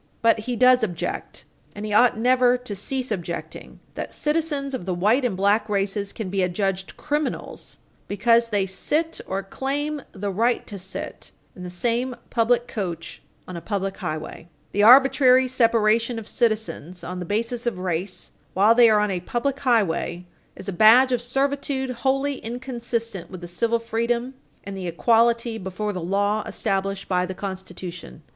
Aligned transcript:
But 0.23 0.39
he 0.39 0.55
objecting, 0.59 1.45
and 1.75 1.85
ought 1.93 2.17
never 2.17 2.57
to 2.57 2.75
cease 2.75 3.11
objecting, 3.11 3.73
to 3.95 4.01
the 4.01 4.01
proposition 4.01 4.09
that 4.09 4.11
citizens 4.11 4.73
of 4.73 4.87
the 4.87 4.95
white 4.95 5.23
and 5.23 5.37
black 5.37 5.69
race 5.69 6.11
can 6.11 6.31
be 6.31 6.41
adjudged 6.41 6.97
criminals 6.97 7.77
because 8.07 8.49
they 8.49 8.65
sit, 8.65 9.21
or 9.27 9.43
claim 9.43 10.01
the 10.11 10.31
right 10.31 10.65
to 10.65 10.79
sit, 10.79 11.29
in 11.55 11.61
the 11.61 11.69
same 11.69 12.15
public 12.31 12.67
coach 12.67 13.21
on 13.47 13.55
a 13.55 13.61
public 13.61 13.97
highway. 13.97 14.49
Page 14.73 14.81
163 14.81 15.41
U. 15.43 15.45
S. 15.45 15.55
562 15.55 15.65
The 15.69 15.69
arbitrary 15.69 15.95
separation 16.09 16.17
of 16.17 16.27
citizens 16.27 17.03
on 17.03 17.19
the 17.19 17.23
basis 17.23 17.67
of 17.67 17.77
race 17.77 18.31
while 18.55 18.73
they 18.73 18.89
are 18.89 18.99
on 18.99 19.11
a 19.11 19.19
public 19.19 19.59
highway 19.59 20.25
is 20.55 20.67
a 20.67 20.73
badge 20.73 21.11
of 21.11 21.21
servitude 21.21 21.91
wholly 22.01 22.39
inconsistent 22.39 23.29
with 23.29 23.41
the 23.41 23.47
civil 23.47 23.77
freedom 23.77 24.33
and 24.63 24.75
the 24.75 24.87
equality 24.87 25.59
before 25.59 25.93
the 25.93 26.01
law 26.01 26.41
established 26.47 27.07
by 27.07 27.27
the 27.27 27.35
Constitution. 27.35 28.23